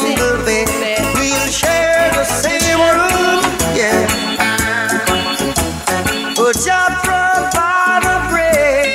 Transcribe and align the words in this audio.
single 0.00 0.38
bed. 0.44 0.68
We'll 1.14 1.50
share 1.50 2.10
the 2.12 2.24
same 2.24 2.78
room, 2.78 3.42
yeah. 3.74 4.06
But 6.36 6.54
just 6.54 6.96
provide 7.04 8.04
a 8.04 8.16
bread. 8.30 8.86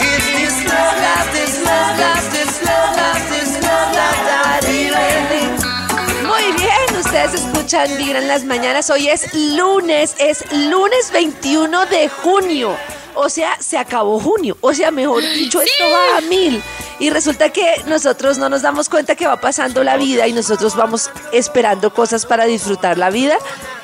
Is 0.00 0.26
this 0.38 0.56
love, 0.66 0.96
love, 1.06 1.28
this 1.32 1.54
love, 1.64 1.98
love, 1.98 2.26
this 2.32 2.54
love, 2.64 2.96
love, 2.96 3.22
this 3.30 3.52
love, 3.62 3.90
love, 3.98 4.20
that 4.26 4.60
feeling? 4.64 6.26
Muy 6.26 6.52
bien, 6.60 7.00
ustedes 7.00 7.34
escuchan 7.34 7.96
Vibra 7.96 8.18
en 8.18 8.28
las 8.28 8.44
mañanas. 8.44 8.90
Hoy 8.90 9.08
es 9.08 9.32
lunes, 9.34 10.14
es 10.18 10.44
lunes 10.52 11.10
21 11.12 11.86
de 11.86 12.08
junio. 12.08 12.76
O 13.14 13.30
sea, 13.30 13.56
se 13.60 13.78
acabó 13.78 14.20
junio. 14.20 14.58
O 14.60 14.74
sea, 14.74 14.90
mejor 14.90 15.22
dicho, 15.22 15.60
esto 15.62 15.84
va 15.90 16.18
a 16.18 16.20
mil. 16.22 16.62
Y 16.98 17.10
resulta 17.10 17.50
que 17.50 17.82
nosotros 17.86 18.38
no 18.38 18.48
nos 18.48 18.62
damos 18.62 18.88
cuenta 18.88 19.16
que 19.16 19.26
va 19.26 19.40
pasando 19.40 19.84
la 19.84 19.96
vida 19.96 20.26
y 20.26 20.32
nosotros 20.32 20.76
vamos 20.76 21.10
esperando 21.32 21.92
cosas 21.92 22.24
para 22.24 22.46
disfrutar 22.46 22.96
la 22.96 23.10
vida. 23.10 23.36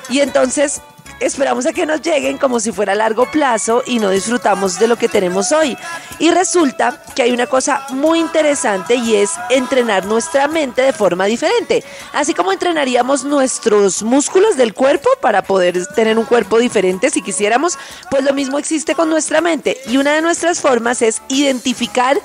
Y 0.09 0.21
entonces 0.21 0.81
esperamos 1.21 1.67
a 1.67 1.73
que 1.73 1.87
nos 1.87 2.03
lleguen 2.03 2.39
como 2.39 2.59
si 2.59 2.73
fuera 2.73 2.93
a 2.93 2.97
largo 2.97 3.31
plazo 3.31 3.83
y 3.87 3.99
no 3.99 4.11
disfrutamos 4.11 4.79
de 4.79 4.89
lo 4.89 4.97
que 4.97 5.09
tenemos 5.09 5.53
hoy. 5.53 5.77
Y 6.19 6.31
resulta 6.31 7.03
que 7.15 7.23
hay 7.23 7.33
una 7.33 7.47
cosa 7.47 7.87
muy 7.91 8.19
interesante 8.19 8.97
y 8.97 9.17
es 9.17 9.33
entrenar 9.51 10.07
nuestra 10.07 10.49
mente 10.49 10.83
de 10.83 10.93
forma 10.93 11.27
diferente. 11.27 11.85
Así 12.13 12.35
como 12.35 12.53
entrenaríamos 12.53 13.25
nuestros 13.25 14.03
músculos 14.03 14.57
del 14.57 14.75
cuerpo 14.75 15.09
para 15.21 15.43
poder 15.43 15.87
tener 15.89 16.19
un 16.19 16.25
cuerpo 16.25 16.59
diferente 16.59 17.11
si 17.11 17.23
quisiéramos, 17.23 17.79
pues 18.11 18.25
lo 18.25 18.33
mismo 18.33 18.59
existe 18.59 18.95
con 18.95 19.09
nuestra 19.09 19.41
mente. 19.41 19.79
Y 19.87 19.97
una 19.99 20.15
de 20.15 20.23
nuestras 20.23 20.61
formas 20.61 21.03
es 21.03 21.23
identificar 21.29 22.19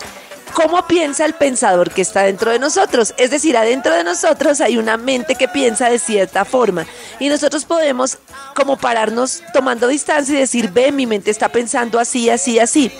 cómo 0.57 0.87
piensa 0.87 1.23
el 1.23 1.33
pensador 1.33 1.91
que 1.91 2.01
está 2.01 2.23
dentro 2.23 2.49
de 2.49 2.57
nosotros. 2.57 3.13
Es 3.19 3.29
decir, 3.29 3.55
adentro 3.55 3.93
de 3.93 4.03
nosotros 4.03 4.59
hay 4.59 4.79
una 4.79 4.97
mente 4.97 5.35
que 5.35 5.47
piensa 5.47 5.87
de 5.87 5.99
cierta 5.99 6.45
forma. 6.45 6.87
Y 7.19 7.29
nosotros 7.29 7.63
podemos 7.63 8.17
como 8.55 8.75
pararnos 8.75 9.43
tomando 9.53 9.87
distancia 9.87 10.33
y 10.33 10.39
decir, 10.39 10.71
ve, 10.71 10.91
mi 10.91 11.05
mente 11.05 11.29
está 11.29 11.49
pensando 11.49 11.99
así, 11.99 12.31
así, 12.31 12.57
así. 12.57 12.91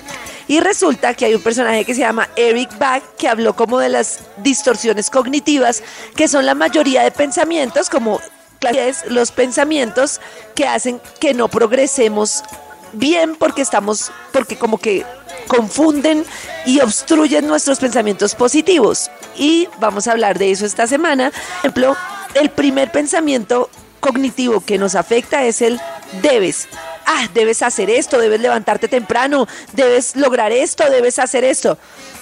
Y 0.47 0.59
resulta 0.59 1.15
que 1.15 1.25
hay 1.25 1.33
un 1.33 1.41
personaje 1.41 1.83
que 1.83 1.95
se 1.95 2.01
llama 2.01 2.29
Eric 2.35 2.77
Bach 2.77 3.01
que 3.17 3.27
habló 3.27 3.55
como 3.55 3.79
de 3.79 3.89
las 3.89 4.19
distorsiones 4.37 5.09
cognitivas, 5.09 5.81
que 6.15 6.27
son 6.27 6.45
la 6.45 6.53
mayoría 6.53 7.01
de 7.01 7.09
pensamientos, 7.09 7.89
como 7.89 8.21
los 9.09 9.31
pensamientos 9.31 10.21
que 10.53 10.67
hacen 10.67 11.01
que 11.19 11.33
no 11.33 11.47
progresemos 11.47 12.43
bien 12.93 13.35
porque 13.35 13.63
estamos, 13.63 14.11
porque 14.31 14.57
como 14.57 14.77
que 14.77 15.03
confunden 15.47 16.25
y 16.65 16.79
obstruyen 16.81 17.47
nuestros 17.47 17.79
pensamientos 17.79 18.35
positivos. 18.35 19.09
Y 19.35 19.67
vamos 19.79 20.07
a 20.07 20.11
hablar 20.11 20.37
de 20.37 20.51
eso 20.51 20.65
esta 20.65 20.87
semana. 20.87 21.31
Por 21.31 21.71
ejemplo, 21.71 21.97
el 22.35 22.49
primer 22.49 22.91
pensamiento 22.91 23.69
cognitivo 23.99 24.61
que 24.61 24.77
nos 24.77 24.95
afecta 24.95 25.43
es 25.45 25.61
el 25.61 25.79
debes. 26.21 26.67
Ah, 27.05 27.27
debes 27.33 27.61
hacer 27.61 27.89
esto, 27.89 28.19
debes 28.19 28.41
levantarte 28.41 28.87
temprano, 28.87 29.47
debes 29.73 30.15
lograr 30.15 30.51
esto, 30.51 30.89
debes 30.89 31.19
hacer 31.19 31.43
esto. 31.43 31.77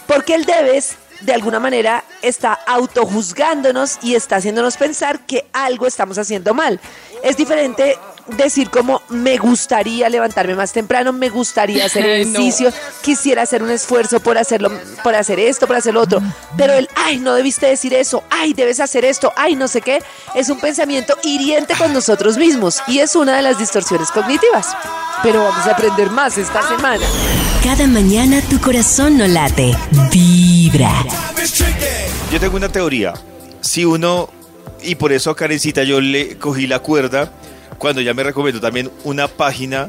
Porque 0.07 0.35
el 0.35 0.45
debes 0.45 0.95
de 1.21 1.33
alguna 1.33 1.59
manera 1.59 2.03
está 2.21 2.53
autojuzgándonos 2.53 3.97
y 4.01 4.15
está 4.15 4.37
haciéndonos 4.37 4.77
pensar 4.77 5.25
que 5.25 5.45
algo 5.53 5.87
estamos 5.87 6.17
haciendo 6.17 6.53
mal. 6.53 6.79
Es 7.23 7.37
diferente 7.37 7.97
decir 8.27 8.69
como 8.69 9.01
me 9.09 9.37
gustaría 9.37 10.09
levantarme 10.09 10.55
más 10.55 10.71
temprano, 10.71 11.13
me 11.13 11.29
gustaría 11.29 11.85
hacer 11.85 12.05
ejercicio, 12.05 12.71
quisiera 13.01 13.43
hacer 13.43 13.63
un 13.63 13.71
esfuerzo 13.71 14.19
por 14.19 14.37
hacerlo, 14.37 14.71
por 15.03 15.15
hacer 15.15 15.39
esto, 15.39 15.67
por 15.67 15.75
hacer 15.75 15.93
lo 15.93 16.01
otro. 16.01 16.21
Pero 16.57 16.73
el 16.73 16.89
ay, 16.95 17.17
no 17.17 17.33
debiste 17.33 17.67
decir 17.67 17.93
eso, 17.93 18.23
ay, 18.29 18.53
debes 18.53 18.79
hacer 18.79 19.05
esto, 19.05 19.31
ay, 19.35 19.55
no 19.55 19.67
sé 19.67 19.81
qué, 19.81 20.01
es 20.33 20.49
un 20.49 20.59
pensamiento 20.59 21.17
hiriente 21.23 21.75
con 21.75 21.93
nosotros 21.93 22.37
mismos 22.37 22.81
y 22.87 22.99
es 22.99 23.15
una 23.15 23.35
de 23.35 23.41
las 23.41 23.59
distorsiones 23.59 24.11
cognitivas. 24.11 24.75
Pero 25.23 25.43
vamos 25.43 25.65
a 25.65 25.71
aprender 25.71 26.09
más 26.09 26.37
esta 26.37 26.67
semana. 26.67 27.05
Cada 27.63 27.87
mañana 27.87 28.41
tu 28.49 28.59
corazón 28.59 29.17
no 29.17 29.27
late, 29.27 29.75
vibra. 30.11 30.91
Yo 32.31 32.39
tengo 32.39 32.57
una 32.57 32.69
teoría. 32.69 33.13
Si 33.61 33.85
uno, 33.85 34.29
y 34.83 34.95
por 34.95 35.11
eso 35.11 35.31
a 35.31 35.35
Karencita 35.35 35.83
yo 35.83 35.99
le 35.99 36.37
cogí 36.37 36.67
la 36.67 36.79
cuerda, 36.79 37.31
cuando 37.77 38.01
ya 38.01 38.13
me 38.13 38.23
recomendó 38.23 38.59
también 38.59 38.91
una 39.03 39.27
página 39.27 39.87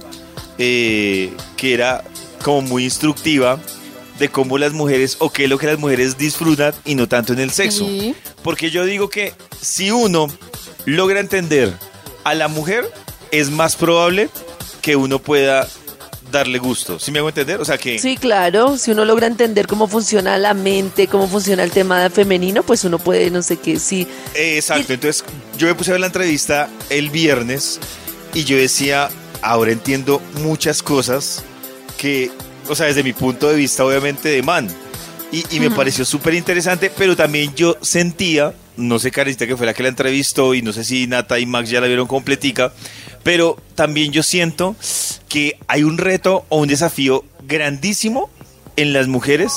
eh, 0.59 1.33
que 1.57 1.75
era 1.75 2.05
como 2.43 2.63
muy 2.63 2.85
instructiva 2.85 3.59
de 4.19 4.29
cómo 4.29 4.59
las 4.59 4.73
mujeres 4.73 5.17
o 5.19 5.31
qué 5.31 5.45
es 5.45 5.51
lo 5.51 5.59
que 5.59 5.67
las 5.67 5.79
mujeres 5.79 6.17
disfrutan 6.17 6.73
y 6.85 6.95
no 6.95 7.09
tanto 7.09 7.33
en 7.33 7.41
el 7.41 7.51
sexo. 7.51 7.87
Porque 8.43 8.71
yo 8.71 8.85
digo 8.85 9.09
que 9.09 9.35
si 9.61 9.91
uno 9.91 10.29
logra 10.85 11.21
entender 11.21 11.73
a 12.25 12.35
la 12.35 12.49
mujer, 12.49 12.91
es 13.31 13.51
más 13.51 13.77
probable 13.77 14.31
que 14.81 14.97
uno 14.97 15.19
pueda 15.19 15.69
darle 16.31 16.59
gusto. 16.59 16.99
¿Sí 16.99 17.11
me 17.11 17.19
hago 17.19 17.29
entender? 17.29 17.61
O 17.61 17.65
sea 17.65 17.79
que... 17.79 17.99
Sí, 17.99 18.17
claro, 18.17 18.77
si 18.79 18.91
uno 18.91 19.05
logra 19.05 19.27
entender 19.27 19.67
cómo 19.67 19.89
funciona 19.89 20.39
la 20.39 20.55
mente, 20.55 21.07
cómo 21.07 21.29
funciona 21.29 21.63
el 21.63 21.71
tema 21.71 22.09
femenino, 22.11 22.63
pues 22.63 22.85
uno 22.85 22.99
puede, 22.99 23.31
no 23.31 23.43
sé 23.43 23.57
qué, 23.57 23.79
sí. 23.79 24.07
Eh, 24.35 24.57
Exacto, 24.57 24.93
entonces 24.93 25.25
yo 25.57 25.67
me 25.67 25.75
puse 25.75 25.91
a 25.91 25.95
ver 25.95 26.01
la 26.01 26.07
entrevista 26.07 26.69
el 26.91 27.11
viernes 27.11 27.81
y 28.35 28.45
yo 28.45 28.57
decía, 28.57 29.09
ahora 29.43 29.73
entiendo 29.73 30.21
muchas 30.43 30.83
cosas 30.83 31.43
que, 31.97 32.31
o 32.69 32.75
sea, 32.75 32.87
desde 32.87 33.03
mi 33.03 33.13
punto 33.13 33.49
de 33.49 33.57
vista 33.57 33.85
obviamente 33.85 34.29
de 34.29 34.43
man. 34.43 34.69
Y, 35.33 35.45
y 35.57 35.61
me 35.61 35.71
pareció 35.71 36.05
súper 36.05 36.35
interesante, 36.35 36.91
pero 36.97 37.17
también 37.17 37.53
yo 37.55 37.77
sentía, 37.83 38.55
no 38.77 38.99
sé 38.99 39.11
Karencita 39.11 39.47
que 39.47 39.57
fue 39.57 39.67
la 39.67 39.75
que 39.75 39.83
la 39.83 39.89
entrevistó 39.89 40.55
y 40.55 40.63
no 40.63 40.73
sé 40.73 40.85
si 40.85 41.07
Nata 41.09 41.39
y 41.39 41.47
Max 41.47 41.69
ya 41.69 41.81
la 41.81 41.89
vieron 41.89 42.07
completica, 42.07 42.73
pero 43.27 43.57
también 43.75 44.13
yo 44.13 44.23
siento 44.23 44.77
que 45.29 45.59
hay 45.67 45.83
un 45.83 45.99
reto 45.99 46.47
o 46.49 46.61
un 46.61 46.69
desafío 46.69 47.25
grandísimo 47.49 48.31
en 48.77 48.93
las 48.93 49.09
mujeres 49.09 49.53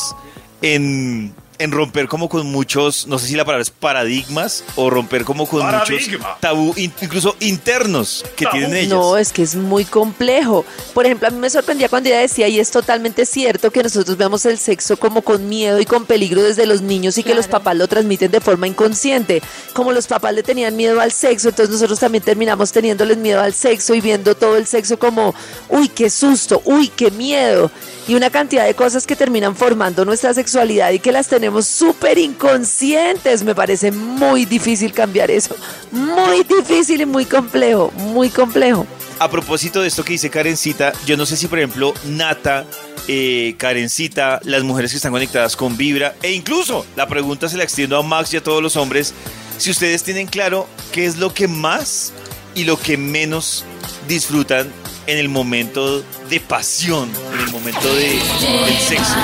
en, 0.64 1.36
en 1.60 1.72
romper 1.72 2.08
como 2.08 2.30
con 2.30 2.48
muchos, 2.48 3.06
no 3.08 3.20
sé 3.20 3.28
si 3.28 3.36
la 3.36 3.46
palabra 3.46 3.62
es 3.62 3.70
paradigmas 3.70 4.64
o 4.76 4.90
romper 4.90 5.26
como 5.26 5.46
con 5.48 5.66
muchos 5.66 6.04
tabú, 6.40 6.74
in- 6.78 6.94
incluso 7.02 7.36
internos 7.42 8.26
que 8.36 8.46
tienen 8.48 8.74
ellas. 8.76 8.90
No, 8.90 9.18
es 9.18 9.32
que 9.32 9.44
es 9.44 9.56
muy 9.56 9.86
complejo. 9.86 10.66
Por 10.94 11.06
ejemplo, 11.06 11.28
a 11.28 11.32
mí 11.32 11.38
me 11.38 11.50
sorprendía 11.50 11.90
cuando 11.90 12.10
ella 12.10 12.20
decía, 12.20 12.48
y 12.48 12.60
es 12.60 12.72
totalmente 12.72 13.26
cierto, 13.26 13.72
que 13.72 13.84
nosotros 13.84 14.18
vemos 14.18 14.46
el 14.46 14.58
sexo 14.58 14.98
como 14.98 15.22
con 15.22 15.48
miedo 15.50 15.80
y 15.80 15.86
con 15.86 16.06
peligro 16.06 16.42
desde 16.42 16.66
los 16.66 16.82
niños 16.82 17.18
y 17.18 17.24
que 17.24 17.36
los 17.36 17.48
papás 17.48 17.76
lo 17.76 17.88
transmiten 17.88 18.32
de 18.32 18.40
forma 18.42 18.68
inconsciente. 18.68 19.42
Como 19.74 19.92
los 19.92 20.08
papás 20.08 20.34
le 20.34 20.44
tenían 20.44 20.76
miedo 20.78 21.02
al 21.02 21.12
sexo, 21.12 21.50
entonces 21.50 21.74
nosotros 21.74 22.00
también 22.00 22.24
terminamos 22.24 22.72
teniéndoles 22.72 23.18
miedo 23.18 23.42
al 23.42 23.54
sexo 23.54 23.94
y 23.96 24.02
viendo 24.02 24.36
todo 24.36 24.56
el 24.56 24.66
sexo 24.66 24.98
como, 24.98 25.36
uy, 25.68 25.90
qué 25.90 26.10
susto, 26.10 26.62
uy, 26.64 26.88
qué 26.88 27.12
miedo. 27.12 27.70
Y 28.08 28.16
una 28.16 28.30
cantidad 28.32 28.66
de 28.66 28.74
cosas 28.74 29.06
que 29.06 29.16
terminan 29.16 29.56
formando 29.56 30.04
nuestra 30.06 30.34
sexualidad 30.34 30.92
y 30.92 31.00
que 31.00 31.12
las 31.12 31.28
tenemos 31.28 31.49
súper 31.62 32.18
inconscientes. 32.18 33.44
Me 33.44 33.56
parece 33.56 33.92
muy 33.92 34.46
difícil 34.46 34.94
cambiar 34.94 35.32
eso. 35.32 35.56
Muy 35.92 36.44
difícil 36.44 37.02
y 37.02 37.06
muy 37.06 37.26
complejo, 37.26 37.92
muy 37.96 38.30
complejo. 38.30 38.86
A 39.20 39.30
propósito 39.30 39.82
de 39.82 39.90
esto 39.90 40.06
que 40.06 40.14
dice 40.14 40.30
Karencita, 40.30 40.94
yo 41.06 41.18
no 41.18 41.26
sé 41.26 41.36
si, 41.36 41.48
por 41.48 41.60
ejemplo, 41.60 41.94
Nata, 42.06 42.66
eh, 43.10 43.56
Karencita, 43.58 44.40
las 44.44 44.64
mujeres 44.64 44.92
que 44.92 44.98
están 44.98 45.12
conectadas 45.12 45.58
con 45.58 45.76
Vibra, 45.76 46.16
e 46.22 46.32
incluso 46.32 46.86
la 46.96 47.06
pregunta 47.06 47.50
se 47.50 47.58
la 47.58 47.64
extiendo 47.64 47.98
a 47.98 48.04
Max 48.04 48.34
y 48.34 48.38
a 48.38 48.44
todos 48.44 48.64
los 48.64 48.78
hombres, 48.78 49.14
si 49.58 49.72
ustedes 49.72 50.04
tienen 50.04 50.28
claro 50.28 50.70
qué 50.94 51.06
es 51.06 51.18
lo 51.18 51.34
que 51.34 51.50
más 51.50 52.14
y 52.56 52.64
lo 52.64 52.80
que 52.80 52.96
menos 52.96 53.66
disfrutan 54.08 54.72
en 55.06 55.18
el 55.18 55.28
momento 55.28 56.02
de 56.30 56.40
pasión, 56.40 57.10
en 57.34 57.40
el 57.42 57.52
momento 57.52 57.94
de, 57.94 58.22
del 58.66 58.78
sexo. 58.78 59.16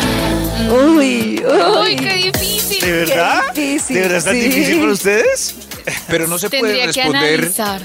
Uy, 0.72 1.44
Uy, 1.44 1.44
uy. 1.44 1.96
qué 1.98 2.31
difícil. 2.31 2.80
¿De 2.81 2.92
verdad? 2.92 3.42
difícil, 3.54 3.96
¿De 3.96 4.02
verdad 4.02 4.18
es 4.18 4.24
tan 4.25 4.34
sí. 4.36 4.40
difícil 4.42 4.80
para 4.80 4.92
ustedes? 4.94 5.56
Pero 6.07 6.28
no 6.28 6.40
se 6.40 6.50
puede 6.50 6.62
Tendría 6.63 6.92
que 6.92 7.04
responder 7.04 7.40
analizar. 7.40 7.81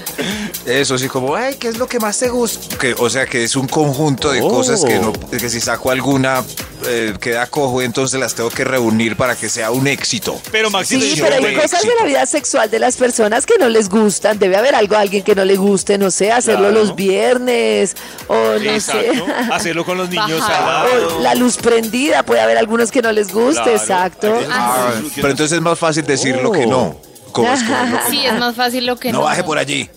Eso, 0.65 0.95
así 0.95 1.07
como, 1.07 1.35
ay, 1.35 1.55
¿qué 1.55 1.67
es 1.67 1.77
lo 1.77 1.87
que 1.87 1.99
más 1.99 2.19
te 2.19 2.29
gusta? 2.29 2.77
Que, 2.77 2.93
o 2.97 3.09
sea, 3.09 3.25
que 3.25 3.43
es 3.43 3.55
un 3.55 3.67
conjunto 3.67 4.31
de 4.31 4.41
Oh. 4.41 4.49
cosas 4.49 4.83
que, 4.85 4.99
no, 4.99 5.11
que 5.13 5.49
si 5.49 5.59
saco 5.61 5.91
alguna 5.91 6.43
eh, 6.87 7.13
queda 7.19 7.45
cojo, 7.45 7.81
entonces 7.83 8.19
las 8.19 8.33
tengo 8.33 8.49
que 8.49 8.63
reunir 8.63 9.15
para 9.15 9.35
que 9.35 9.49
sea 9.49 9.69
un 9.71 9.85
éxito. 9.87 10.41
Pero 10.51 10.71
Maxito, 10.71 11.05
Sí, 11.05 11.19
pero 11.21 11.35
hay 11.45 11.55
cosas 11.55 11.83
de 11.83 11.91
la 11.99 12.05
vida 12.05 12.25
sexual 12.25 12.71
de 12.71 12.79
las 12.79 12.95
personas 12.97 13.45
que 13.45 13.57
no 13.59 13.69
les 13.69 13.87
gustan. 13.87 14.39
Debe 14.39 14.55
haber 14.57 14.73
algo 14.73 14.95
a 14.95 15.01
alguien 15.01 15.23
que 15.23 15.35
no 15.35 15.45
le 15.45 15.57
guste, 15.57 15.97
no 15.99 16.09
sé, 16.09 16.31
hacerlo 16.31 16.69
Claro. 16.69 16.79
los 16.85 16.95
viernes 16.95 17.95
o 18.27 18.33
no 18.35 18.55
Exacto. 18.55 19.13
sé. 19.13 19.23
Hacerlo 19.53 19.85
con 19.85 19.97
los 19.97 20.09
niños 20.09 20.39
Bajar. 20.39 20.55
al 20.55 20.65
lado. 20.99 21.17
O 21.17 21.21
la 21.21 21.35
luz 21.35 21.57
prendida, 21.57 22.23
puede 22.23 22.41
haber 22.41 22.57
algunos 22.57 22.89
que 22.91 23.01
no 23.03 23.11
les 23.11 23.31
guste, 23.31 23.61
Claro. 23.61 23.71
exacto. 23.77 24.39
Ah, 24.49 24.91
pero 25.15 25.29
entonces 25.29 25.55
es 25.57 25.61
más 25.61 25.77
fácil 25.77 26.03
decirlo 26.05 26.51
que 26.51 26.65
no. 26.65 26.97
Como 27.31 27.47
es 27.53 27.61
como 27.63 27.85
lo 27.85 28.03
que- 28.05 28.09
Sí, 28.09 28.25
es 28.25 28.39
más 28.39 28.55
fácil 28.55 28.85
lo 28.87 28.97
que 28.97 29.11
no. 29.11 29.19
no 29.19 29.25
baje 29.25 29.43
por 29.43 29.57
allí. 29.59 29.87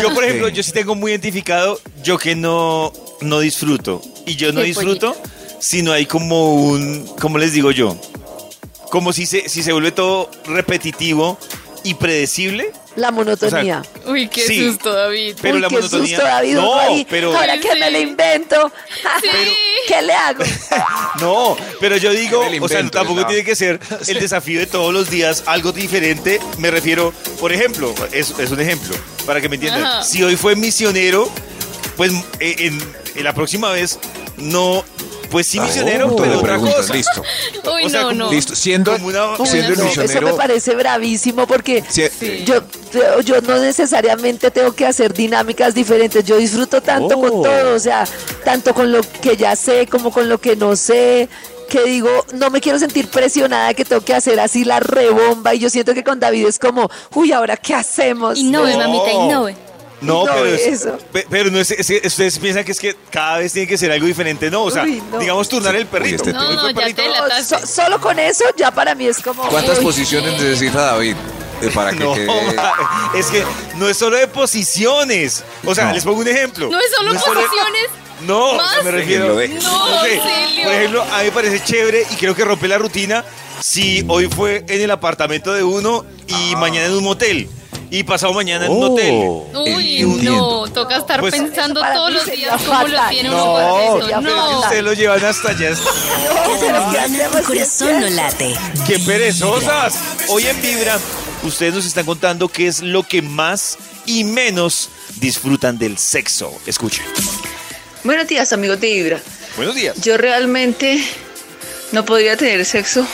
Yo, 0.00 0.14
por 0.14 0.24
ejemplo, 0.24 0.48
Sí. 0.48 0.54
yo 0.54 0.62
sí 0.62 0.72
tengo 0.72 0.94
muy 0.94 1.10
identificado 1.12 1.80
yo 2.02 2.18
que 2.18 2.34
no, 2.34 2.92
no 3.20 3.40
disfruto. 3.40 4.00
Y 4.26 4.36
yo 4.36 4.52
no 4.52 4.60
disfruto 4.60 5.16
si 5.60 5.82
no 5.82 5.92
hay 5.92 6.06
como 6.06 6.54
un, 6.54 7.06
¿cómo 7.20 7.38
les 7.38 7.52
digo 7.52 7.70
yo? 7.70 7.96
Como 8.90 9.12
si 9.12 9.26
se, 9.26 9.48
si 9.48 9.62
se 9.62 9.72
vuelve 9.72 9.92
todo 9.92 10.30
repetitivo 10.46 11.38
y 11.88 11.94
predecible. 11.94 12.70
La 12.96 13.10
monotonía. 13.10 13.82
Uy, 14.06 14.28
qué 14.28 14.42
Sí. 14.46 14.66
susto, 14.66 14.92
David. 14.92 15.36
Pero 15.40 15.54
Uy, 15.54 15.60
la 15.60 15.68
qué 15.68 15.74
monotonía. 15.76 16.16
susto, 16.16 16.24
David, 16.24 16.54
no, 16.54 16.80
pero 17.08 17.36
Ahora 17.36 17.54
Sí, 17.54 17.60
que 17.60 17.74
me 17.76 17.90
le 17.90 18.00
invento. 18.00 18.72
Sí. 19.22 19.28
¿Qué 19.88 20.02
le 20.02 20.12
hago? 20.12 20.42
no, 21.20 21.56
pero 21.80 21.96
yo 21.96 22.10
digo, 22.12 22.42
o 22.60 22.68
sea, 22.68 22.88
tampoco 22.90 23.20
la- 23.20 23.26
tiene 23.28 23.44
que 23.44 23.54
ser 23.56 23.78
el 24.08 24.18
desafío 24.20 24.60
de 24.60 24.66
todos 24.66 24.92
los 24.92 25.08
días 25.10 25.44
algo 25.46 25.72
diferente. 25.72 26.40
Me 26.58 26.70
refiero, 26.70 27.12
por 27.40 27.52
ejemplo, 27.52 27.94
es, 28.12 28.34
es 28.38 28.50
un 28.50 28.60
ejemplo 28.60 28.94
para 29.26 29.40
que 29.40 29.48
me 29.48 29.54
entiendan. 29.56 29.84
Ajá. 29.84 30.02
Si 30.04 30.22
hoy 30.22 30.36
fue 30.36 30.56
misionero, 30.56 31.30
pues 31.96 32.12
eh, 32.40 32.56
en, 32.58 32.78
en 33.14 33.24
la 33.24 33.32
próxima 33.32 33.70
vez 33.70 33.98
no, 34.36 34.84
pues 35.30 35.46
sí 35.46 35.60
misionero, 35.60 36.08
Punto 36.08 36.22
de 36.22 36.28
pero 36.28 36.40
otra 36.40 36.58
cosa. 36.58 36.92
Listo. 36.94 37.22
Uy, 37.74 37.84
O 37.84 37.88
sea, 37.88 38.02
no, 38.02 38.12
no. 38.12 38.30
Listo. 38.32 38.54
Siendo, 38.54 38.92
una- 38.96 39.36
siendo 39.46 39.72
el 39.72 39.78
No, 39.78 39.84
eso 39.86 39.96
me 39.96 40.02
misionero. 40.02 40.36
parece 40.36 40.74
bravísimo 40.74 41.46
porque 41.46 41.84
si- 41.88 42.44
yo, 42.44 42.62
yo, 42.92 43.20
yo 43.20 43.40
no 43.42 43.58
necesariamente 43.58 44.50
tengo 44.50 44.72
que 44.72 44.86
hacer 44.86 45.12
dinámicas 45.12 45.74
diferentes. 45.74 46.24
Yo 46.24 46.36
disfruto 46.36 46.80
tanto 46.80 47.16
con 47.20 47.30
Oh. 47.32 47.42
todo, 47.42 47.74
o 47.74 47.78
sea, 47.78 48.04
tanto 48.44 48.74
con 48.74 48.90
lo 48.92 49.00
que 49.20 49.36
ya 49.36 49.54
sé 49.56 49.86
como 49.86 50.10
con 50.10 50.28
lo 50.28 50.38
que 50.38 50.56
no 50.56 50.76
sé. 50.76 51.28
Que 51.68 51.82
digo, 51.84 52.08
no 52.32 52.48
me 52.48 52.62
quiero 52.62 52.78
sentir 52.78 53.08
presionada 53.08 53.74
que 53.74 53.84
tengo 53.84 54.02
que 54.02 54.14
hacer 54.14 54.40
así 54.40 54.64
la 54.64 54.80
rebomba. 54.80 55.54
Y 55.54 55.58
yo 55.58 55.68
siento 55.68 55.92
que 55.92 56.02
con 56.02 56.18
David 56.18 56.46
es 56.46 56.58
como, 56.58 56.88
uy, 57.14 57.30
¿ahora 57.32 57.58
qué 57.58 57.74
hacemos? 57.74 58.38
Innove, 58.38 58.72
No. 58.72 58.78
mamita, 58.78 59.12
innove. 59.12 59.54
No, 60.00 60.24
No, 60.26 60.32
pero, 60.32 60.46
es- 60.46 60.66
eso. 60.66 60.96
pe- 61.12 61.26
pero 61.28 61.50
no 61.50 61.58
es, 61.58 61.70
es 61.72 61.86
que 61.86 62.00
ustedes 62.06 62.38
piensan 62.38 62.64
que 62.64 62.72
es 62.72 62.78
que 62.78 62.94
cada 63.10 63.38
vez 63.38 63.52
tiene 63.52 63.66
que 63.66 63.76
ser 63.76 63.90
algo 63.90 64.06
diferente, 64.06 64.48
no, 64.50 64.62
o 64.62 64.70
sea, 64.70 64.84
Uy, 64.84 65.02
no. 65.10 65.18
digamos 65.18 65.48
turnar 65.48 65.74
el 65.74 65.86
perrito. 65.86 66.16
este 66.16 66.32
No, 66.32 66.52
no, 66.52 66.70
ya 66.70 66.94
te 66.94 67.44
so- 67.44 67.66
solo 67.66 68.00
con 68.00 68.18
eso 68.18 68.44
ya 68.56 68.70
para 68.70 68.94
mí 68.94 69.06
es 69.06 69.18
como... 69.18 69.42
¿Cuántas 69.48 69.78
uy, 69.78 69.84
posiciones 69.84 70.32
necesita 70.40 70.82
David 70.92 71.16
eh, 71.62 71.70
para 71.74 71.90
que 71.92 72.04
No, 72.04 72.14
quede? 72.14 72.28
es 73.16 73.26
que 73.26 73.42
no 73.76 73.88
es 73.88 73.96
solo 73.96 74.16
de 74.16 74.28
posiciones. 74.28 75.42
O 75.64 75.74
sea, 75.74 75.86
No. 75.86 75.92
les 75.94 76.04
pongo 76.04 76.20
un 76.20 76.28
ejemplo. 76.28 76.68
No 76.70 76.78
es 76.78 76.90
solo 76.96 77.12
de- 77.12 77.18
posiciones. 77.18 77.82
No, 78.20 78.54
¿Más? 78.54 78.84
me 78.84 78.90
refiero. 78.92 79.28
No, 79.28 79.34
no 79.34 80.02
sé, 80.02 80.20
por 80.64 80.72
ejemplo, 80.74 81.02
a 81.02 81.18
mí 81.18 81.24
me 81.24 81.30
parece 81.32 81.62
chévere 81.64 82.04
y 82.10 82.16
creo 82.16 82.34
que 82.34 82.44
rompe 82.44 82.66
la 82.68 82.78
rutina 82.78 83.24
si 83.60 84.04
hoy 84.08 84.28
fue 84.28 84.64
en 84.68 84.80
el 84.80 84.90
apartamento 84.90 85.52
de 85.52 85.62
uno 85.64 86.04
y 86.26 86.52
Ah. 86.54 86.58
mañana 86.58 86.86
en 86.86 86.92
un 86.94 87.04
motel 87.04 87.48
y 87.90 88.02
pasado 88.04 88.32
mañana 88.34 88.66
en 88.66 88.72
un 88.72 88.82
Oh. 88.84 88.92
hotel. 88.92 89.74
Uy, 89.74 90.00
Entiendo. 90.02 90.66
no, 90.66 90.72
toca 90.72 90.96
estar 90.98 91.20
Pues- 91.20 91.34
pensando 91.34 91.80
Para 91.80 91.94
todos 91.94 92.08
mí 92.10 92.14
los 92.16 92.24
sería 92.24 92.46
días 92.48 92.62
cómo 92.62 92.82
lo 92.82 92.88
fatal. 92.88 93.10
tiene 93.10 93.30
uno 93.30 93.38
No, 94.20 94.20
No. 94.20 94.60
ustedes 94.60 94.82
lo 94.84 94.92
llevan 94.92 95.24
hasta 95.24 95.50
allá. 95.50 95.70
no, 95.70 95.78
pero 96.60 96.90
¿qué 96.90 96.98
Mañana 97.08 97.28
tu 97.40 97.42
corazón 97.44 98.00
no 98.00 98.08
late. 98.10 98.54
¡Qué 98.86 98.98
perezosas! 98.98 99.94
Hoy 100.28 100.46
en 100.46 100.60
Vibra, 100.60 100.98
ustedes 101.42 101.74
nos 101.74 101.86
están 101.86 102.04
contando 102.04 102.48
qué 102.48 102.66
es 102.66 102.80
lo 102.82 103.02
que 103.02 103.22
más 103.22 103.78
y 104.06 104.24
menos 104.24 104.90
disfrutan 105.16 105.78
del 105.78 105.98
sexo. 105.98 106.52
Escuchen. 106.66 107.04
Buenos 108.04 108.26
días, 108.28 108.52
amigos 108.52 108.80
de 108.80 108.86
Vibra. 108.92 109.20
Buenos 109.56 109.74
días. 109.74 109.96
Yo 110.02 110.16
realmente 110.16 111.02
no 111.92 112.04
podría 112.04 112.36
tener 112.36 112.64
sexo 112.64 113.06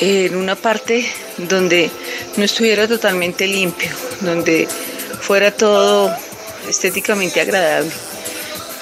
en 0.00 0.36
una 0.36 0.54
parte 0.56 1.10
donde 1.38 1.90
no 2.36 2.44
estuviera 2.44 2.86
totalmente 2.86 3.46
limpio, 3.46 3.90
donde 4.20 4.68
fuera 5.20 5.50
todo 5.50 6.14
estéticamente 6.68 7.40
agradable, 7.40 7.90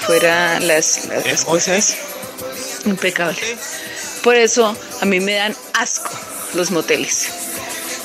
fuera 0.07 0.61
las, 0.61 1.07
las, 1.07 1.27
las 1.27 1.45
cosas 1.45 1.97
impecables. 2.85 3.57
Por 4.23 4.37
eso 4.37 4.77
a 5.01 5.05
mí 5.05 5.21
me 5.21 5.35
dan 5.35 5.55
asco 5.75 6.11
los 6.55 6.71
moteles. 6.71 7.29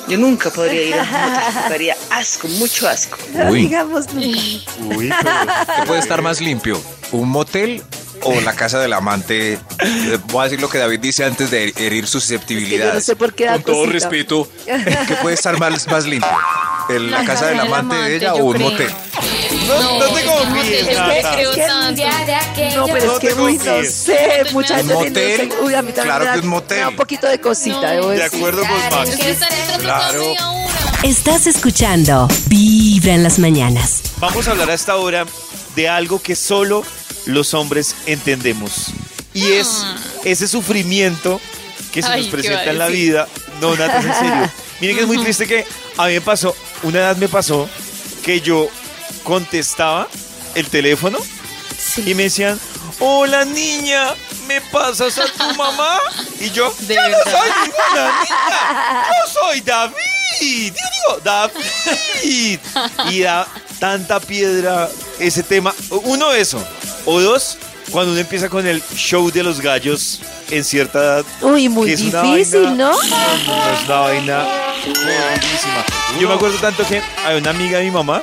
Yo 0.08 0.18
nunca 0.18 0.50
podría 0.50 0.82
ir 0.82 0.94
a 0.96 1.04
un 1.04 1.10
motel, 1.10 1.64
me 1.64 1.70
daría 1.70 1.98
asco, 2.10 2.48
mucho 2.48 2.88
asco. 2.88 3.18
No 3.34 3.50
Uy. 3.52 3.62
digamos 3.62 4.12
nunca. 4.14 4.66
Uy, 4.96 5.10
¿Qué 5.76 5.86
puede 5.86 6.00
estar 6.00 6.22
más 6.22 6.42
limpio? 6.42 6.82
¿Un 7.12 7.30
motel 7.30 7.84
o 8.24 8.40
la 8.42 8.54
casa 8.54 8.80
del 8.80 8.94
amante? 8.94 9.54
Eh, 9.54 10.18
Voy 10.28 10.42
a 10.42 10.44
decir 10.46 10.62
lo 10.62 10.70
que 10.70 10.78
David 10.78 11.00
dice 11.00 11.24
antes 11.26 11.52
de 11.52 11.66
herir 11.66 11.90
Que 11.90 11.96
yo 11.96 12.02
no 12.02 12.08
susceptibilidades. 12.08 13.06
sé 13.06 13.16
por 13.16 13.34
qué 13.34 13.46
da 13.46 13.54
Con 13.54 13.64
todo 13.64 13.86
respeto, 13.86 14.48
¿qué 14.66 15.16
puede 15.22 15.36
estar 15.36 15.58
más, 15.60 15.88
más 15.88 16.06
limpio? 16.06 16.30
¿El- 16.90 17.12
¿La, 17.12 17.24
casa 17.24 17.48
del 17.48 17.60
amante, 17.60 17.96
de 17.96 18.16
ella 18.16 18.34
o 18.34 18.44
un 18.46 18.54
creo. 18.54 18.70
motel? 18.72 18.92
No, 19.68 20.00
no 20.00 20.06
te 20.14 20.26
confíes, 20.26 20.82
Es 20.82 20.88
que 20.88 21.42
Es 21.44 22.46
que-. 22.56 22.76
No, 22.76 22.86
pero 22.88 23.06
No 23.06 23.14
es 23.14 23.20
que, 23.20 23.34
uy, 23.36 23.58
no 23.58 23.84
sé, 23.84 24.44
mucha 24.54 24.78
gente 24.78 24.94
motel, 24.94 25.14
tiene 25.14 25.38
sexo. 25.38 25.58
Uy, 25.64 25.74
a 25.76 25.82
mí 25.84 25.92
también 25.92 26.06
claro 26.06 26.20
me 26.26 26.26
da, 26.26 26.34
que 26.34 26.40
un 26.40 26.48
motel. 26.48 26.88
un 26.88 26.96
poquito 26.96 27.28
de 27.28 27.40
cosita, 27.40 27.94
No. 27.96 28.08
De 28.10 28.24
acuerdo 28.24 28.62
con 28.62 28.78
Max. 29.00 29.16
Que 29.18 29.38
Claro. 29.80 30.34
Estás 31.04 31.48
escuchando 31.48 32.28
Vibra 32.48 33.14
en 33.14 33.24
las 33.24 33.40
mañanas. 33.40 34.02
Vamos 34.18 34.48
a 34.48 34.52
hablar 34.52 34.70
a 34.70 34.74
esta 34.74 34.96
hora 34.98 35.26
de 35.76 35.88
algo 35.88 36.22
que 36.22 36.36
solo 36.36 36.84
los 37.30 37.54
hombres 37.54 37.96
entendemos. 38.06 38.88
Y 39.34 39.54
es 39.54 39.84
ese 40.24 40.48
sufrimiento 40.48 41.40
que 41.92 42.02
se 42.02 42.08
Ay, 42.10 42.22
nos 42.22 42.26
¿qué 42.28 42.32
presenta 42.38 42.72
en 42.72 42.78
la 42.80 42.88
vida. 42.88 43.28
No, 43.62 43.76
nada, 43.76 43.98
en 43.98 44.14
serio. 44.14 44.52
Miren 44.82 44.96
que 44.96 45.02
es 45.04 45.08
muy 45.08 45.18
triste 45.22 45.48
que 45.48 45.66
a 45.98 46.08
mí 46.08 46.14
me 46.14 46.22
pasó, 46.22 46.56
una 46.84 47.00
edad 47.00 47.18
me 47.18 47.28
pasó 47.28 47.70
que 48.24 48.40
yo 48.42 48.70
contestaba 49.24 50.08
el 50.56 50.68
teléfono 50.68 51.20
y 51.98 52.14
me 52.14 52.24
decían, 52.24 52.60
hola 53.00 53.44
niña, 53.46 54.14
¿me 54.48 54.62
pasas 54.62 55.18
a 55.18 55.26
tu 55.28 55.56
mamá? 55.56 56.00
Y 56.40 56.52
yo, 56.52 56.74
De 56.80 56.96
yo 56.96 57.02
no 57.02 57.08
verdad. 57.10 57.32
soy 57.32 57.50
ninguna 57.66 58.22
niña, 58.24 59.08
yo 59.10 59.34
soy 59.34 59.62
David. 59.62 60.74
Yo 60.74 60.86
digo, 60.96 61.22
David. 61.24 62.60
Y 63.12 63.22
da 63.22 63.46
tanta 63.80 64.20
piedra 64.22 64.90
ese 65.20 65.44
tema. 65.44 65.74
Uno, 65.90 66.32
eso. 66.32 66.64
O 67.12 67.20
dos, 67.20 67.58
cuando 67.92 68.12
uno 68.12 68.22
empieza 68.22 68.50
con 68.50 68.68
el 68.68 68.84
show 68.96 69.32
de 69.32 69.42
los 69.42 69.62
gallos 69.62 70.22
en 70.52 70.64
cierta 70.64 71.00
edad. 71.00 71.26
Uy, 71.42 71.68
muy 71.68 71.88
que 71.88 71.94
es 71.94 72.00
difícil, 72.04 72.62
vaina- 72.66 72.76
¿no? 72.76 72.92
no, 72.92 73.74
es 73.74 73.86
una 73.86 74.00
vaina 74.00 74.46
jodidísima. 74.84 75.86
Yo 76.20 76.28
me 76.28 76.36
acuerdo 76.36 76.58
tanto 76.60 76.86
que 76.88 77.02
hay 77.26 77.38
una 77.40 77.50
amiga 77.50 77.80
de 77.80 77.86
mi 77.86 77.92
mamá 77.92 78.22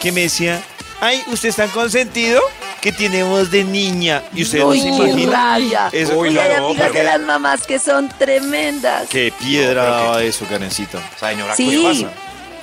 que 0.00 0.12
me 0.12 0.22
decía, 0.22 0.62
ay, 1.00 1.22
¿usted 1.28 1.48
es 1.48 1.56
tan 1.56 1.70
consentido? 1.70 2.42
Que 2.82 2.92
tiene 2.92 3.22
voz 3.22 3.50
de 3.50 3.64
niña. 3.64 4.22
Y 4.34 4.42
ustedes 4.42 4.64
Uy, 4.64 4.78
no 4.84 4.96
se 4.98 5.08
imaginan. 5.08 5.32
rabia. 5.32 5.88
Eso- 5.92 6.18
Uy, 6.18 6.28
Uy, 6.28 6.38
hay 6.38 6.56
no, 6.58 6.66
amigas 6.68 6.92
de 6.92 7.04
las 7.04 7.20
mamás 7.20 7.66
que 7.66 7.78
son 7.78 8.08
tremendas. 8.18 9.08
Qué 9.08 9.32
piedra 9.40 9.84
daba 9.84 10.22
eso, 10.22 10.44
Karencita. 10.46 10.98
Señora, 11.18 11.56
Sí. 11.56 11.70
¿qué 11.70 11.82
pasa? 11.82 12.12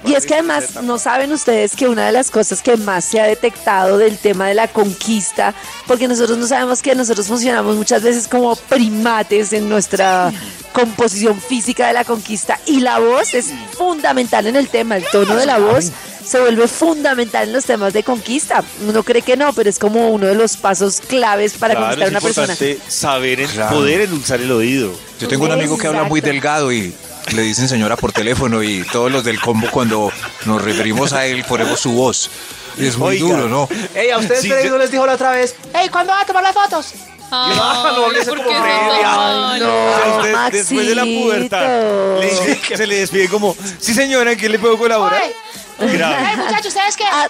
Y 0.05 0.13
es 0.15 0.25
que 0.25 0.33
además 0.33 0.81
no 0.83 0.97
saben 0.97 1.31
ustedes 1.31 1.75
que 1.75 1.87
una 1.87 2.05
de 2.07 2.11
las 2.11 2.29
cosas 2.29 2.61
que 2.61 2.75
más 2.77 3.05
se 3.05 3.21
ha 3.21 3.25
detectado 3.25 3.97
del 3.97 4.17
tema 4.17 4.47
de 4.47 4.53
la 4.53 4.67
conquista, 4.67 5.53
porque 5.87 6.07
nosotros 6.07 6.37
no 6.37 6.45
sabemos 6.47 6.81
que 6.81 6.93
nosotros 6.93 7.27
funcionamos 7.27 7.75
muchas 7.77 8.03
veces 8.03 8.27
como 8.27 8.55
primates 8.55 9.53
en 9.53 9.69
nuestra 9.69 10.31
composición 10.73 11.39
física 11.39 11.87
de 11.87 11.93
la 11.93 12.03
conquista 12.03 12.59
y 12.65 12.79
la 12.81 12.99
voz 12.99 13.33
es 13.33 13.47
fundamental 13.77 14.47
en 14.47 14.55
el 14.55 14.67
tema, 14.69 14.97
el 14.97 15.05
tono 15.11 15.35
de 15.35 15.45
la 15.45 15.59
voz 15.59 15.91
se 16.25 16.39
vuelve 16.39 16.67
fundamental 16.67 17.47
en 17.49 17.53
los 17.53 17.65
temas 17.65 17.91
de 17.93 18.01
conquista. 18.01 18.63
Uno 18.87 19.03
cree 19.03 19.21
que 19.21 19.35
no, 19.35 19.51
pero 19.53 19.69
es 19.69 19.77
como 19.77 20.09
uno 20.09 20.25
de 20.27 20.35
los 20.35 20.55
pasos 20.55 21.01
claves 21.01 21.53
para 21.53 21.75
Claro, 21.75 21.87
conquistar 21.97 22.03
a 22.03 22.07
es 22.07 22.11
una 22.11 22.21
persona. 22.21 22.53
importante 22.53 22.79
saber, 22.91 23.45
Claro. 23.47 23.75
poder 23.75 24.01
endulzar 24.01 24.39
el 24.41 24.51
oído. 24.51 24.93
Yo 25.19 25.27
tengo 25.27 25.45
un 25.45 25.51
amigo 25.51 25.77
que 25.77 25.85
habla 25.87 26.03
muy 26.05 26.21
delgado 26.21 26.71
y 26.71 26.93
le 27.31 27.41
dicen 27.41 27.67
señora 27.67 27.95
por 27.97 28.11
teléfono 28.11 28.61
y 28.63 28.83
todos 28.91 29.11
los 29.11 29.23
del 29.23 29.39
combo 29.39 29.67
cuando 29.71 30.11
nos 30.45 30.61
referimos 30.61 31.13
a 31.13 31.25
él 31.25 31.43
ponemos 31.45 31.79
su 31.79 31.91
voz. 31.93 32.29
Es 32.77 32.97
muy 32.97 33.21
Oiga. 33.21 33.35
duro, 33.37 33.49
¿no? 33.49 33.69
Ey, 33.95 34.09
a 34.11 34.17
ustedes 34.17 34.41
Sí, 34.41 34.49
Freddy 34.49 34.65
yo- 34.65 34.71
no 34.71 34.77
les 34.79 34.91
dijo 34.91 35.05
la 35.05 35.13
otra 35.13 35.31
vez. 35.31 35.55
Ey, 35.73 35.89
¿cuándo 35.89 36.11
van 36.11 36.23
a 36.23 36.25
tomar 36.25 36.43
las 36.43 36.53
fotos? 36.53 36.93
Ay, 37.31 37.55
no, 37.95 38.11
le 38.11 38.19
hice 38.19 38.29
¿por 38.29 38.37
como 38.43 38.49
qué 38.49 38.55
Freddy, 38.55 39.03
son 39.03 39.05
ay, 39.05 39.59
tan 39.59 39.59
no. 39.59 39.85
O 39.85 39.95
sea, 39.95 40.15
usted, 40.17 40.33
Maxito. 40.33 40.57
después 40.57 40.87
de 40.87 40.95
la 40.95 41.03
pubertad, 41.03 42.19
le 42.19 42.25
dice 42.29 42.59
que 42.67 42.77
se 42.77 42.87
le 42.87 42.95
despide 42.99 43.29
como, 43.29 43.55
sí 43.79 43.93
señora, 43.93 44.31
¿en 44.31 44.37
qué 44.37 44.49
le 44.49 44.59
puedo 44.59 44.77
colaborar? 44.77 45.21
Grave. 45.79 46.37
muchachos, 46.37 46.67
¿ustedes 46.67 46.95
qué? 46.97 47.03
A 47.05 47.27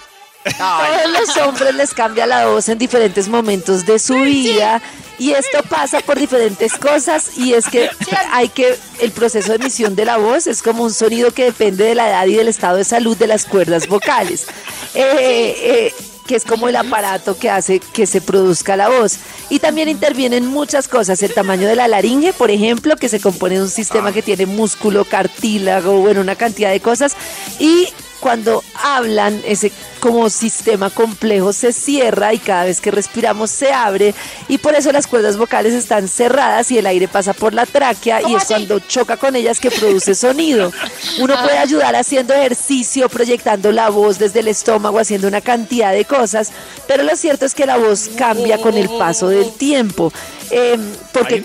todos 0.58 1.10
los 1.10 1.36
hombres 1.38 1.74
les 1.74 1.94
cambia 1.94 2.26
la 2.26 2.46
voz 2.46 2.68
en 2.68 2.78
diferentes 2.78 3.28
momentos 3.28 3.86
de 3.86 3.98
su 3.98 4.14
vida 4.14 4.82
y 5.18 5.32
esto 5.32 5.62
pasa 5.68 6.00
por 6.00 6.18
diferentes 6.18 6.74
cosas 6.74 7.38
y 7.38 7.54
es 7.54 7.66
que 7.66 7.88
hay 8.32 8.48
que 8.48 8.76
el 9.00 9.12
proceso 9.12 9.50
de 9.50 9.56
emisión 9.56 9.94
de 9.94 10.04
la 10.04 10.16
voz 10.16 10.46
es 10.46 10.62
como 10.62 10.82
un 10.82 10.92
sonido 10.92 11.30
que 11.30 11.44
depende 11.44 11.84
de 11.84 11.94
la 11.94 12.08
edad 12.08 12.26
y 12.26 12.34
del 12.34 12.48
estado 12.48 12.76
de 12.76 12.84
salud 12.84 13.16
de 13.16 13.26
las 13.26 13.44
cuerdas 13.44 13.86
vocales. 13.86 14.46
Eh, 14.94 15.56
eh, 15.62 15.94
que 16.26 16.36
es 16.36 16.44
como 16.44 16.68
el 16.68 16.76
aparato 16.76 17.36
que 17.38 17.50
hace 17.50 17.80
que 17.80 18.06
se 18.06 18.20
produzca 18.20 18.76
la 18.76 18.88
voz. 18.88 19.18
Y 19.50 19.58
también 19.58 19.88
intervienen 19.88 20.46
muchas 20.46 20.88
cosas, 20.88 21.22
el 21.22 21.34
tamaño 21.34 21.68
de 21.68 21.76
la 21.76 21.86
laringe, 21.86 22.32
por 22.32 22.50
ejemplo, 22.50 22.96
que 22.96 23.10
se 23.10 23.20
compone 23.20 23.56
de 23.56 23.62
un 23.62 23.68
sistema 23.68 24.10
que 24.10 24.22
tiene 24.22 24.46
músculo, 24.46 25.04
cartílago, 25.04 25.98
bueno, 25.98 26.22
una 26.22 26.34
cantidad 26.34 26.70
de 26.70 26.80
cosas. 26.80 27.14
Y 27.58 27.88
cuando 28.24 28.64
hablan, 28.82 29.42
ese 29.44 29.70
como 30.00 30.30
sistema 30.30 30.88
complejo 30.88 31.52
se 31.52 31.74
cierra 31.74 32.32
y 32.32 32.38
cada 32.38 32.64
vez 32.64 32.80
que 32.80 32.90
respiramos 32.90 33.50
se 33.50 33.70
abre 33.70 34.14
y 34.48 34.56
por 34.56 34.74
eso 34.74 34.90
las 34.92 35.06
cuerdas 35.06 35.36
vocales 35.36 35.74
están 35.74 36.08
cerradas 36.08 36.70
y 36.70 36.78
el 36.78 36.86
aire 36.86 37.06
pasa 37.06 37.34
por 37.34 37.52
la 37.52 37.66
tráquea 37.66 38.22
y 38.26 38.34
es 38.34 38.46
cuando 38.46 38.78
choca 38.78 39.18
con 39.18 39.36
ellas 39.36 39.60
que 39.60 39.70
produce 39.70 40.14
sonido. 40.14 40.72
Uno 41.20 41.34
puede 41.42 41.58
ayudar 41.58 41.96
haciendo 41.96 42.32
ejercicio, 42.32 43.10
proyectando 43.10 43.70
la 43.72 43.90
voz 43.90 44.18
desde 44.18 44.40
el 44.40 44.48
estómago, 44.48 44.98
haciendo 44.98 45.28
una 45.28 45.42
cantidad 45.42 45.92
de 45.92 46.06
cosas, 46.06 46.50
pero 46.88 47.02
lo 47.02 47.14
cierto 47.16 47.44
es 47.44 47.54
que 47.54 47.66
la 47.66 47.76
voz 47.76 48.08
cambia 48.16 48.56
con 48.56 48.74
el 48.74 48.88
paso 48.88 49.28
del 49.28 49.52
tiempo. 49.52 50.10
Eh, 50.50 50.78
porque 51.12 51.42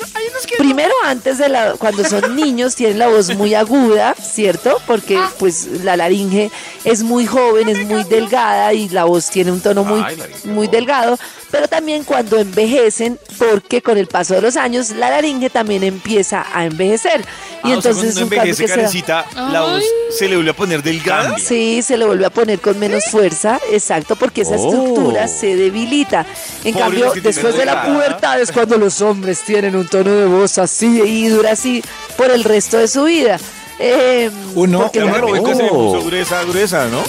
primero 0.58 0.94
antes 1.06 1.38
de 1.38 1.50
la 1.50 1.74
cuando 1.74 2.04
son 2.04 2.36
niños 2.36 2.76
tienen 2.76 3.00
la 3.00 3.08
voz 3.08 3.36
muy 3.36 3.54
aguda, 3.54 4.16
¿cierto? 4.16 4.78
Porque 4.86 5.20
pues 5.38 5.68
la 5.84 5.96
laringe 5.96 6.52
es 6.84 7.04
muy 7.04 7.26
joven, 7.26 7.70
es 7.70 7.86
muy 7.86 8.04
delgada 8.04 8.74
y 8.74 8.90
la 8.90 9.06
voz 9.06 9.30
tiene 9.30 9.52
un 9.52 9.62
tono 9.62 9.84
muy 9.84 10.04
muy 10.46 10.68
delgado, 10.68 11.18
pero 11.52 11.68
también 11.68 12.04
cuando 12.04 12.38
envejecen, 12.40 13.20
porque 13.38 13.82
con 13.82 13.98
el 13.98 14.08
paso 14.08 14.34
de 14.36 14.42
los 14.42 14.56
años 14.58 14.92
la 14.92 15.10
laringe 15.10 15.50
también 15.50 15.84
empieza 15.84 16.46
a 16.54 16.66
envejecer. 16.66 17.22
Y 17.64 17.72
Ah, 17.74 17.78
o 17.78 17.82
sea, 17.82 17.92
entonces 17.92 18.14
cuando 18.14 18.22
un 18.24 18.30
cambio 18.30 18.42
envejece 18.54 18.68
da. 18.68 18.76
Karencita, 18.76 19.26
la 19.52 19.62
voz 19.62 19.84
se 20.18 20.28
le 20.28 20.36
vuelve 20.36 20.52
a 20.52 20.56
poner 20.56 20.84
delgada. 20.84 21.38
Sí, 21.40 21.82
se 21.82 21.98
le 21.98 22.06
vuelve 22.06 22.26
a 22.26 22.30
poner 22.30 22.60
con 22.60 22.78
menos 22.80 23.06
fuerza, 23.12 23.60
exacto, 23.72 24.16
porque 24.16 24.42
esa 24.42 24.56
estructura 24.56 25.28
se 25.28 25.56
debilita. 25.56 26.26
En 26.64 26.74
Pobre 26.74 26.86
cambio, 27.02 27.14
después 27.22 27.56
de 27.58 27.66
la 27.66 27.84
pubertad 27.86 28.40
es 28.42 28.52
cuando 28.52 28.78
los 28.78 29.02
hombres 29.02 29.42
tienen 29.42 29.76
un 29.76 29.88
tono 29.88 30.12
de 30.12 30.26
voz 30.26 30.58
así 30.58 31.02
y 31.02 31.28
dura 31.28 31.52
así 31.52 31.84
por 32.18 32.32
el 32.32 32.44
resto 32.44 32.78
de 32.78 32.88
su 32.88 33.04
vida. 33.06 33.38
Eh, 33.82 34.30
Uno- 34.56 34.92
uno 34.94 35.08
Mónica 35.20 35.56
se 35.56 35.64
Oh. 35.72 35.94
puso 35.94 36.06
gruesa, 36.06 36.44
gruesa, 36.44 36.88
¿no? 36.88 37.02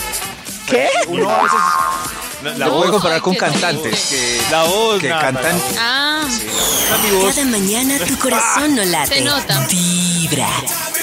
¿Qué? 0.69 0.89
Uno 1.09 1.29
a 1.29 1.43
veces... 1.43 1.59
La, 2.43 2.57
la 2.57 2.67
Lo 2.67 2.75
voy 2.75 2.89
a 2.89 2.91
comparar 2.91 3.21
con 3.21 3.35
cantantes 3.35 4.07
que, 4.11 4.41
la 4.51 4.65
voz, 4.65 5.01
que 5.01 5.09
nada, 5.09 5.21
cantan. 5.23 5.45
la 5.45 5.53
voz. 5.53 5.77
Ah, 5.79 6.27
Mi 7.03 7.17
voz. 7.17 7.35
Cada 7.35 7.47
mañana 7.47 7.99
tu 7.99 8.19
corazón 8.23 8.75
no 8.77 8.85
late. 8.85 9.15
Se 9.17 9.21
nota. 9.23 9.67
Vibra. 9.71 10.49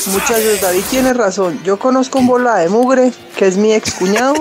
Muchachos, 0.07 0.61
David 0.61 0.83
tiene 0.89 1.13
razón. 1.13 1.59
Yo 1.63 1.77
conozco 1.77 2.19
un 2.19 2.27
bola 2.27 2.55
de 2.55 2.69
mugre, 2.69 3.11
que 3.35 3.47
es 3.47 3.57
mi 3.57 3.73
excuñado. 3.73 4.33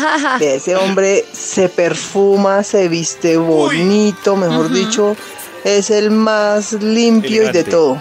Ese 0.40 0.76
hombre 0.76 1.24
se 1.32 1.68
perfuma, 1.68 2.62
se 2.62 2.88
viste 2.88 3.36
bonito, 3.36 4.36
mejor 4.36 4.70
dicho, 4.70 5.16
es 5.64 5.90
el 5.90 6.10
más 6.10 6.72
limpio 6.74 7.48
y 7.48 7.52
de 7.52 7.64
todo. 7.64 7.98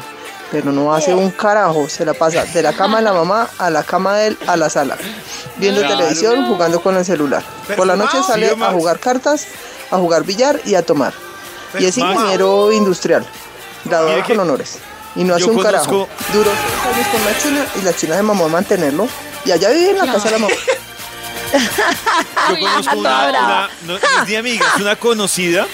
Pero 0.54 0.72
no 0.72 0.94
hace 0.94 1.14
un 1.16 1.32
carajo, 1.32 1.90
se 1.90 2.06
la 2.06 2.14
pasa 2.14 2.46
de 2.46 2.62
la 2.62 2.74
cama 2.74 2.98
de 3.00 3.04
la 3.06 3.12
mamá 3.14 3.50
a 3.58 3.70
la 3.72 3.82
cama 3.84 4.16
de 4.18 4.28
él 4.28 4.38
a 4.48 4.56
la 4.56 4.70
sala, 4.70 4.96
viendo 5.58 5.82
Claro. 5.82 5.98
televisión, 5.98 6.46
jugando 6.48 6.80
con 6.82 6.96
el 6.96 7.04
celular. 7.04 7.44
Por 7.76 7.88
la 7.88 7.96
noche 7.96 8.20
sale 8.26 8.52
a 8.62 8.72
jugar 8.72 9.00
cartas, 9.00 9.48
a 9.90 9.98
jugar 9.98 10.24
billar 10.24 10.62
y 10.64 10.76
a 10.76 10.86
tomar. 10.86 11.12
Y 11.80 11.86
es 11.86 11.98
ingeniero 11.98 12.72
industrial, 12.72 13.26
graduado 13.84 14.24
con 14.24 14.40
honores. 14.42 14.78
Y 15.16 15.24
no 15.24 15.34
hace 15.36 15.46
un 15.46 15.60
carajo. 15.62 16.08
Duró 16.32 16.52
años 16.52 17.08
con 17.12 17.26
la 17.26 17.38
china 17.40 17.66
y 17.80 17.82
la 17.84 17.94
china 17.96 18.16
se 18.16 18.22
mamó 18.24 18.46
a 18.46 18.50
mantenerlo. 18.50 19.08
Y 19.46 19.52
allá 19.52 19.70
vive 19.72 19.90
en 19.90 19.98
la 19.98 20.06
casa 20.06 20.26
de 20.26 20.32
la 20.32 20.38
mamá. 20.38 20.54
Yo 22.50 22.60
conozco 22.60 22.92
a 22.92 22.96
una, 22.96 23.10
toda 23.10 23.30
brava. 23.30 23.46
una- 23.48 23.70
no, 23.94 24.00
no 24.00 24.22
es 24.24 24.28
ni 24.30 24.36
amiga, 24.36 24.66
es 24.76 24.82
una 24.82 24.96
conocida 24.96 25.68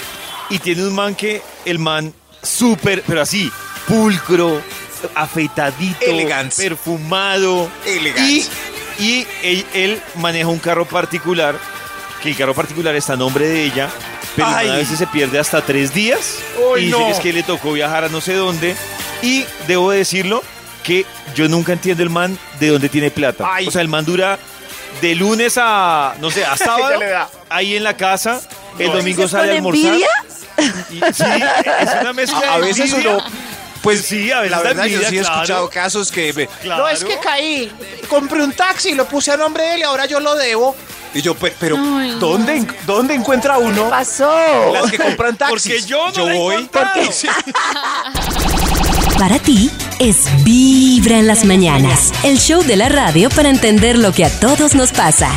y 0.48 0.58
tiene 0.58 0.82
un 0.86 0.94
man 0.94 1.14
que 1.14 1.42
el 1.64 1.78
man 1.78 2.12
súper, 2.42 3.02
pero 3.06 3.20
así, 3.22 3.50
pulcro, 3.90 4.62
afeitadito, 5.14 6.04
Elegance. 6.06 6.62
perfumado. 6.62 7.68
Elegance. 7.86 8.48
Y, 8.98 9.04
y 9.04 9.26
él, 9.42 9.66
él 9.74 10.02
maneja 10.16 10.48
un 10.48 10.58
carro 10.58 10.86
particular, 10.86 11.56
que 12.22 12.30
el 12.30 12.36
carro 12.36 12.54
particular 12.54 12.94
está 12.94 13.14
a 13.14 13.16
nombre 13.16 13.46
de 13.48 13.64
ella, 13.64 13.88
pero 14.36 14.48
Ay. 14.48 14.68
a 14.68 14.76
veces 14.76 14.98
se 14.98 15.06
pierde 15.06 15.38
hasta 15.38 15.62
tres 15.64 15.92
días 15.92 16.36
y 16.78 16.84
dice 16.84 16.90
no. 16.98 17.06
que 17.06 17.10
es 17.12 17.18
que 17.20 17.32
le 17.32 17.42
tocó 17.42 17.72
viajar 17.72 18.04
a 18.04 18.08
no 18.08 18.20
sé 18.20 18.34
dónde. 18.34 18.76
Y 19.22 19.44
debo 19.66 19.90
decirlo 19.90 20.42
que 20.84 21.04
yo 21.34 21.48
nunca 21.48 21.72
entiendo 21.72 22.02
el 22.02 22.10
man 22.10 22.38
de 22.58 22.68
dónde 22.68 22.88
tiene 22.88 23.10
plata. 23.10 23.44
Ay. 23.52 23.66
O 23.66 23.70
sea, 23.70 23.82
el 23.82 23.88
man 23.88 24.04
dura 24.04 24.38
de 25.02 25.14
lunes 25.14 25.58
a, 25.60 26.14
no 26.20 26.30
sé, 26.30 26.44
a 26.44 26.56
sábado, 26.58 26.90
Ya 26.92 26.98
le 26.98 27.08
da. 27.10 27.28
ahí 27.48 27.76
en 27.76 27.84
la 27.84 27.96
casa, 27.96 28.40
el 28.78 28.86
¿Dices 28.86 28.92
domingo 28.94 29.28
sale 29.28 29.52
a 29.52 29.54
almorzar. 29.56 29.86
envidia? 29.92 30.08
Y- 30.90 31.00
sí, 31.14 31.24
es 31.80 31.90
una 32.02 32.12
mezcla 32.12 32.38
A, 32.50 32.54
a 32.54 32.58
de 32.60 32.66
veces 32.66 32.90
envidia. 32.92 33.12
uno, 33.16 33.24
pues 33.82 34.02
Sí, 34.06 34.30
a 34.30 34.40
veces 34.40 34.50
la 34.50 34.56
da 34.58 34.62
verdad 34.64 34.84
yo 34.86 35.00
sí 35.00 35.18
he 35.18 35.20
claro. 35.20 35.34
escuchado 35.36 35.70
casos 35.70 36.10
que 36.12 36.32
me- 36.32 36.46
Claro. 36.46 36.82
No, 36.84 36.88
es 36.88 37.02
que 37.04 37.18
caí. 37.18 37.72
Compré 38.08 38.42
un 38.42 38.52
taxi, 38.52 38.94
lo 38.94 39.06
puse 39.06 39.30
a 39.32 39.36
nombre 39.36 39.62
de 39.64 39.74
él 39.74 39.80
y 39.80 39.82
ahora 39.84 40.06
yo 40.06 40.20
lo 40.20 40.34
debo. 40.36 40.76
y 41.12 41.22
yo, 41.22 41.34
pe- 41.34 41.52
pero 41.58 41.76
Ay, 41.76 42.10
no. 42.10 42.18
¿dónde, 42.18 42.56
en- 42.56 42.76
dónde 42.86 43.14
encuentra 43.14 43.58
uno 43.58 43.90
Pasó. 43.90 44.30
las 44.72 44.90
que 44.92 44.98
compran 44.98 45.36
taxis? 45.36 45.72
Porque 45.72 45.82
yo 45.82 46.10
no 46.12 46.26
la 46.26 46.34
he 46.34 46.38
voy. 46.38 46.54
encontrado. 46.56 47.10
Sí. 47.12 47.26
Para 49.18 49.38
ti 49.38 49.70
es 49.98 50.18
Vibra 50.44 51.18
en 51.18 51.26
las 51.26 51.44
mañanas. 51.44 52.12
El 52.22 52.38
show 52.38 52.62
de 52.62 52.76
la 52.76 52.88
radio 52.88 53.28
para 53.28 53.50
entender 53.50 53.98
lo 53.98 54.12
que 54.12 54.24
a 54.24 54.30
todos 54.40 54.74
nos 54.74 54.92
pasa. 54.92 55.30